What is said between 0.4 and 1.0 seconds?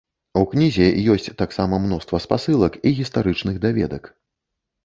кнізе